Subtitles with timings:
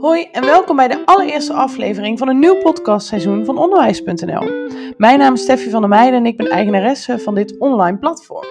[0.00, 4.70] Hoi en welkom bij de allereerste aflevering van een nieuw podcastseizoen van Onderwijs.nl.
[4.96, 8.46] Mijn naam is Steffi van der Meijden en ik ben eigenaresse van dit online platform.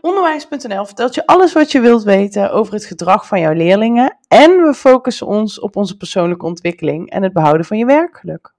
[0.00, 4.50] Onderwijs.nl vertelt je alles wat je wilt weten over het gedrag van jouw leerlingen en
[4.50, 8.55] we focussen ons op onze persoonlijke ontwikkeling en het behouden van je werkgeluk.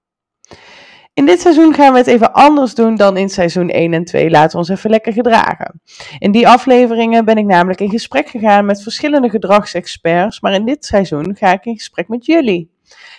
[1.18, 4.30] In dit seizoen gaan we het even anders doen dan in seizoen 1 en 2.
[4.30, 5.80] Laten we ons even lekker gedragen.
[6.18, 10.84] In die afleveringen ben ik namelijk in gesprek gegaan met verschillende gedragsexperts, maar in dit
[10.84, 12.70] seizoen ga ik in gesprek met jullie.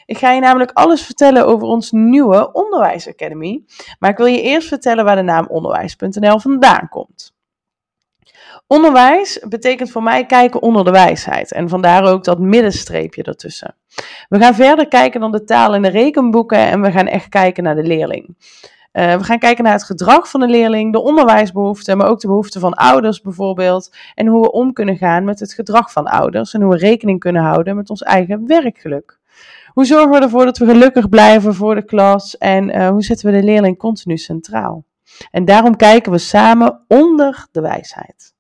[0.06, 3.64] Ik ga je namelijk alles vertellen over ons nieuwe Onderwijs Academy,
[4.00, 7.34] maar ik wil je eerst vertellen waar de naam onderwijs.nl vandaan komt.
[8.68, 13.76] Onderwijs betekent voor mij kijken onder de wijsheid en vandaar ook dat middenstreepje ertussen.
[14.30, 17.64] We gaan verder kijken dan de taal en de rekenboeken en we gaan echt kijken
[17.64, 18.36] naar de leerling.
[18.94, 22.28] Uh, we gaan kijken naar het gedrag van de leerling, de onderwijsbehoeften, maar ook de
[22.28, 23.96] behoeften van ouders bijvoorbeeld.
[24.16, 27.20] En hoe we om kunnen gaan met het gedrag van ouders en hoe we rekening
[27.20, 29.20] kunnen houden met ons eigen werkgeluk.
[29.74, 33.32] Hoe zorgen we ervoor dat we gelukkig blijven voor de klas en uh, hoe zetten
[33.32, 34.84] we de leerling continu centraal?
[35.32, 38.34] En daarom kijken we samen onder de wijsheid.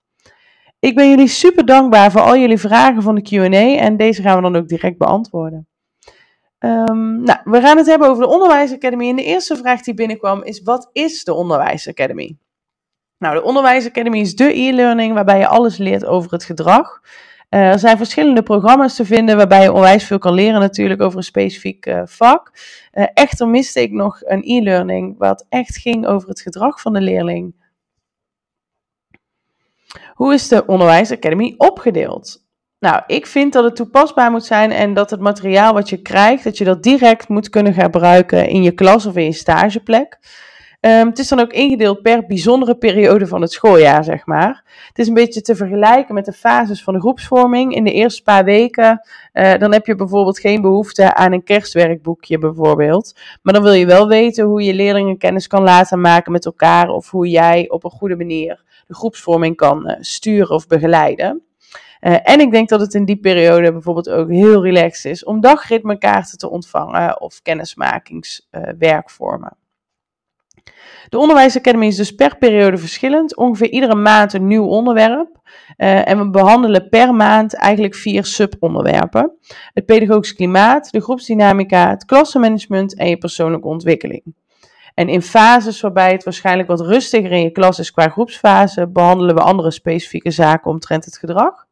[0.80, 4.36] Ik ben jullie super dankbaar voor al jullie vragen van de QA en deze gaan
[4.36, 5.68] we dan ook direct beantwoorden.
[6.60, 9.10] Um, nou, we gaan het hebben over de Onderwijsacademy.
[9.10, 12.38] En de eerste vraag die binnenkwam is: wat is de Onderwijsacademy?
[13.18, 17.02] Nou, de Onderwijsacademy is de e-learning waarbij je alles leert over het gedrag.
[17.50, 21.18] Uh, er zijn verschillende programma's te vinden waarbij je onwijs veel kan leren natuurlijk over
[21.18, 22.52] een specifiek uh, vak.
[22.94, 27.02] Uh, echter miste ik nog een e-learning wat echt ging over het gedrag van de
[27.02, 27.59] leerling.
[30.14, 32.48] Hoe is de Onderwijsacademy opgedeeld?
[32.80, 36.44] Nou, ik vind dat het toepasbaar moet zijn en dat het materiaal wat je krijgt,
[36.44, 40.20] dat je dat direct moet kunnen gebruiken in je klas of in je stageplek.
[40.82, 44.64] Um, het is dan ook ingedeeld per bijzondere periode van het schooljaar, zeg maar.
[44.88, 47.76] Het is een beetje te vergelijken met de fases van de groepsvorming.
[47.76, 49.02] In de eerste paar weken,
[49.34, 53.16] uh, dan heb je bijvoorbeeld geen behoefte aan een kerstwerkboekje, bijvoorbeeld.
[53.42, 56.90] Maar dan wil je wel weten hoe je leerlingen kennis kan laten maken met elkaar
[56.90, 61.44] of hoe jij op een goede manier de groepsvorming kan uh, sturen of begeleiden.
[62.02, 65.42] Uh, en ik denk dat het in die periode bijvoorbeeld ook heel relaxed is om
[65.42, 69.59] dagritmekaarten te ontvangen of kennismakingswerkvormen.
[71.10, 75.38] De Onderwijsacademy is dus per periode verschillend, ongeveer iedere maand een nieuw onderwerp.
[75.78, 79.38] Uh, en we behandelen per maand eigenlijk vier subonderwerpen:
[79.74, 84.24] het pedagogisch klimaat, de groepsdynamica, het klassenmanagement en je persoonlijke ontwikkeling.
[84.94, 89.36] En in fases waarbij het waarschijnlijk wat rustiger in je klas is qua groepsfase, behandelen
[89.36, 91.68] we andere specifieke zaken omtrent het gedrag.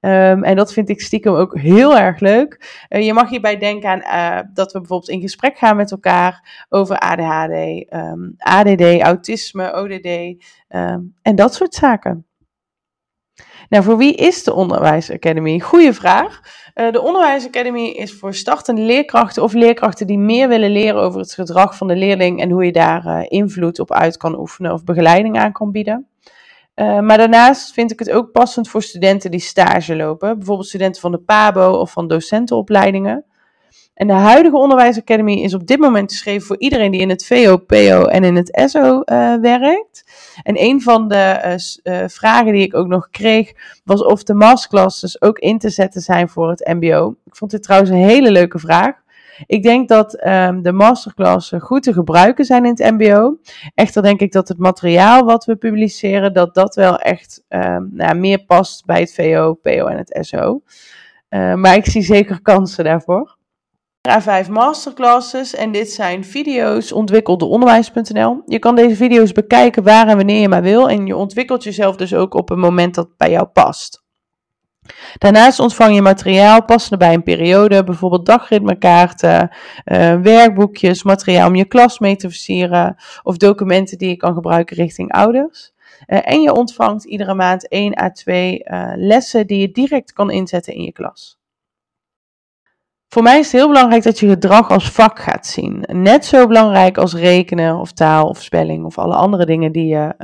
[0.00, 2.84] Um, en dat vind ik stiekem ook heel erg leuk.
[2.88, 6.64] Uh, je mag hierbij denken aan uh, dat we bijvoorbeeld in gesprek gaan met elkaar
[6.68, 10.06] over ADHD, um, ehm, ADD, autisme, ODD
[10.68, 12.26] um, en dat soort zaken.
[13.68, 15.60] Nou, voor wie is de Onderwijsacademy?
[15.60, 16.40] Goeie vraag.
[16.74, 21.34] Uh, de Onderwijsacademy is voor startende leerkrachten of leerkrachten die meer willen leren over het
[21.34, 25.38] gedrag van de leerling en hoe je daar invloed op uit kan oefenen of begeleiding
[25.38, 26.09] aan kan bieden.
[26.80, 30.36] Uh, maar daarnaast vind ik het ook passend voor studenten die stage lopen.
[30.36, 33.24] Bijvoorbeeld studenten van de PABO of van docentenopleidingen.
[33.94, 37.56] En de huidige Onderwijsacademy is op dit moment geschreven voor iedereen die in het VO,
[37.56, 40.04] PO en in het SO eh, werkt.
[40.42, 43.52] En een van de uh, vragen die ik ook nog kreeg
[43.84, 47.14] was of de masterclasses ook in te zetten zijn voor het MBO.
[47.24, 48.94] Ik vond dit trouwens een hele leuke vraag.
[49.46, 53.36] Ik denk dat um, de masterclassen goed te gebruiken zijn in het MBO.
[53.74, 58.14] Echter denk ik dat het materiaal wat we publiceren, dat dat wel echt um, nou,
[58.14, 60.62] meer past bij het VO, PO en het SO.
[61.30, 63.38] Uh, maar ik zie zeker kansen daarvoor.
[64.08, 68.42] A5 masterclasses en dit zijn video's ontwikkeld door onderwijs.nl.
[68.46, 71.96] Je kan deze video's bekijken waar en wanneer je maar wil en je ontwikkelt jezelf
[71.96, 74.02] dus ook op een moment dat bij jou past.
[75.18, 79.50] Daarnaast ontvang je materiaal passende bij een periode, bijvoorbeeld dagritmekaarten,
[79.84, 84.76] uh, werkboekjes, materiaal om je klas mee te versieren of documenten die je kan gebruiken
[84.76, 85.72] richting ouders.
[86.06, 90.30] Uh, en je ontvangt iedere maand 1 à 2 uh, lessen die je direct kan
[90.30, 91.38] inzetten in je klas.
[93.08, 95.84] Voor mij is het heel belangrijk dat je gedrag als vak gaat zien.
[95.86, 100.14] Net zo belangrijk als rekenen of taal of spelling of alle andere dingen die je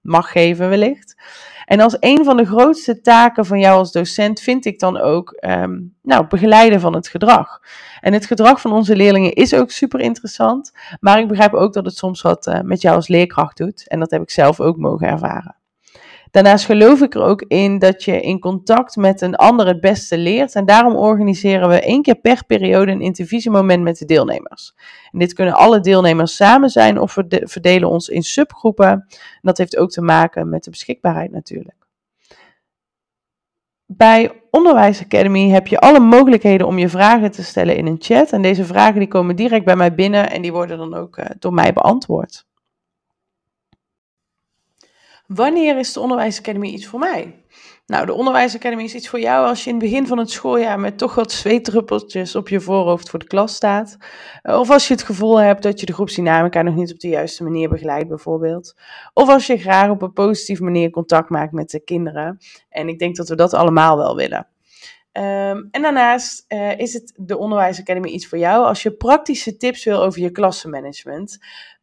[0.00, 1.16] mag geven wellicht.
[1.64, 5.38] En als een van de grootste taken van jou als docent vind ik dan ook
[5.40, 7.60] um, nou, begeleiden van het gedrag.
[8.00, 11.84] En het gedrag van onze leerlingen is ook super interessant, maar ik begrijp ook dat
[11.84, 13.88] het soms wat uh, met jou als leerkracht doet.
[13.88, 15.56] En dat heb ik zelf ook mogen ervaren.
[16.34, 20.18] Daarnaast geloof ik er ook in dat je in contact met een ander het beste
[20.18, 20.54] leert.
[20.54, 24.74] En daarom organiseren we één keer per periode een intervisiemoment met de deelnemers.
[25.12, 28.88] En dit kunnen alle deelnemers samen zijn of we verdelen ons in subgroepen.
[28.88, 31.86] En dat heeft ook te maken met de beschikbaarheid natuurlijk.
[33.86, 38.32] Bij Onderwijs Academy heb je alle mogelijkheden om je vragen te stellen in een chat.
[38.32, 41.24] En deze vragen die komen direct bij mij binnen en die worden dan ook uh,
[41.38, 42.46] door mij beantwoord.
[45.26, 47.44] Wanneer is de Onderwijs Academy iets voor mij?
[47.86, 50.30] Nou, de Onderwijs Academy is iets voor jou als je in het begin van het
[50.30, 53.96] schooljaar met toch wat zweetdruppeltjes op je voorhoofd voor de klas staat.
[54.42, 57.08] Eh, of als je het gevoel hebt dat je de groepsdynamica nog niet op de
[57.08, 58.74] juiste manier begeleidt, bijvoorbeeld.
[59.12, 62.38] Of als je graag op een positieve manier contact maakt met de kinderen.
[62.68, 64.48] En ik denk dat we dat allemaal wel willen.
[65.14, 69.56] Ehm, en daarnaast uh, is het de Onderwijs Academy iets voor jou als je praktische
[69.56, 71.38] tips wil over je klassenmanagement.